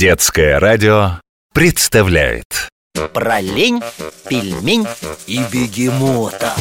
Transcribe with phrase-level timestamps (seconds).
[0.00, 1.20] Детское радио
[1.52, 2.70] представляет.
[3.12, 3.82] Про лень,
[4.30, 4.86] пельмень
[5.26, 6.54] и бегемота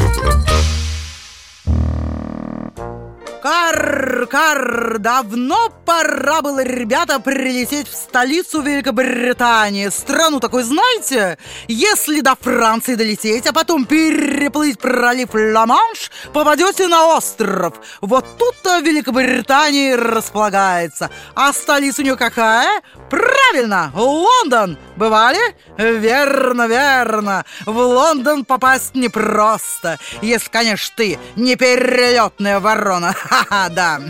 [3.49, 9.89] Кар, кар, давно пора было, ребята, прилететь в столицу Великобритании.
[9.89, 11.39] Страну такой знаете?
[11.67, 17.73] Если до Франции долететь, а потом переплыть пролив Ла-Манш, попадете на остров.
[18.01, 21.09] Вот тут-то Великобритания располагается.
[21.33, 22.83] А столица у нее какая?
[23.09, 24.77] Правильно, Лондон.
[24.95, 25.39] Бывали?
[25.75, 27.45] Верно, верно.
[27.65, 33.15] В Лондон попасть непросто, если, конечно, ты не перелетная ворона.
[33.39, 34.01] Ха-ха, да.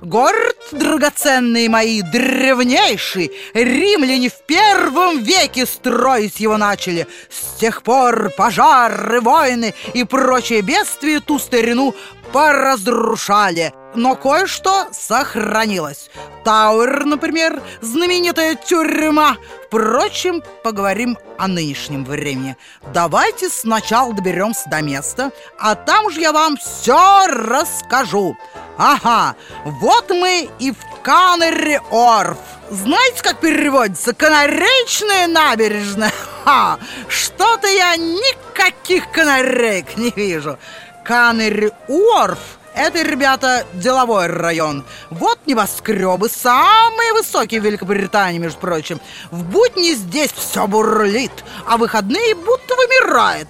[0.00, 3.32] Город драгоценный мои, древнейший.
[3.52, 7.08] Римляне в первом веке строить его начали.
[7.28, 11.94] С тех пор пожары, войны и прочие бедствия ту старину
[12.32, 13.72] поразрушали.
[13.94, 16.10] Но кое-что сохранилось.
[16.44, 19.36] Тауэр, например, знаменитая тюрьма.
[19.66, 22.56] Впрочем, поговорим о нынешнем времени.
[22.92, 28.36] Давайте сначала доберемся до места, а там же я вам все расскажу.
[28.78, 32.38] Ага, вот мы и в Канари-Орф.
[32.70, 34.14] Знаете, как переводится?
[34.14, 36.12] Канаречная набережная.
[36.44, 40.58] Ха, что-то я никаких канарейк не вижу.
[41.04, 42.38] Канари-Орф
[42.74, 44.84] это, ребята, деловой район.
[45.10, 49.00] Вот небоскребы, самые высокие в Великобритании, между прочим.
[49.30, 51.32] В будни здесь все бурлит,
[51.66, 53.48] а выходные будто вымирает.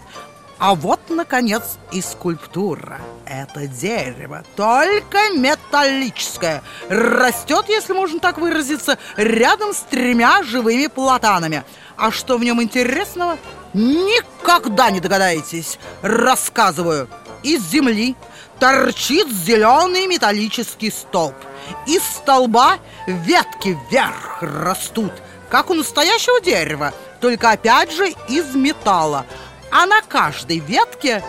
[0.58, 2.98] А вот, наконец, и скульптура.
[3.26, 6.62] Это дерево, только металлическое.
[6.88, 11.64] Растет, если можно так выразиться, рядом с тремя живыми платанами.
[11.96, 13.38] А что в нем интересного?
[13.72, 15.78] Никогда не догадаетесь.
[16.02, 17.08] Рассказываю.
[17.42, 18.16] Из земли
[18.58, 21.34] торчит зеленый металлический столб.
[21.86, 25.12] Из столба ветки вверх растут,
[25.48, 29.26] как у настоящего дерева, только опять же из металла.
[29.70, 31.22] А на каждой ветке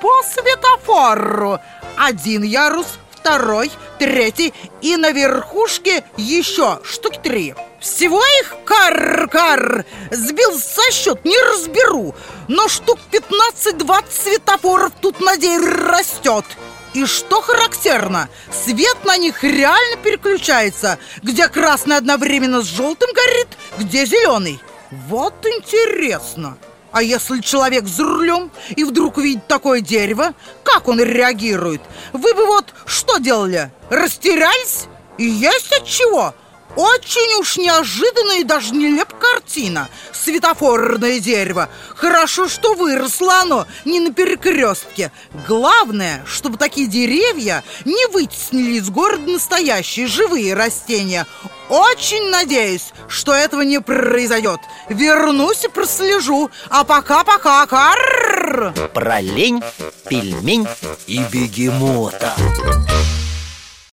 [0.00, 1.60] по светофору
[1.96, 4.52] один ярус, второй, третий
[4.82, 7.54] и на верхушке еще штуки три.
[7.80, 12.14] Всего их кар-кар Сбил со счет, не разберу
[12.48, 12.98] Но штук
[13.34, 16.44] 15-20 светофоров тут, надеюсь, растет
[16.92, 24.06] и что характерно, свет на них реально переключается Где красный одновременно с желтым горит, где
[24.06, 26.56] зеленый Вот интересно
[26.92, 31.82] а если человек за рулем и вдруг увидит такое дерево, как он реагирует?
[32.12, 33.72] Вы бы вот что делали?
[33.90, 34.84] Растерялись?
[35.18, 36.34] И есть от чего?
[36.76, 39.88] Очень уж неожиданная и даже нелепая картина.
[40.12, 41.68] Светофорное дерево.
[41.94, 45.12] Хорошо, что выросло оно не на перекрестке.
[45.46, 51.26] Главное, чтобы такие деревья не вытеснили из города настоящие живые растения.
[51.68, 54.60] Очень надеюсь, что этого не произойдет.
[54.88, 56.50] Вернусь и прослежу.
[56.70, 58.72] А пока-пока, карр!
[58.92, 59.62] Про лень,
[60.08, 60.66] пельмень
[61.06, 62.34] и бегемота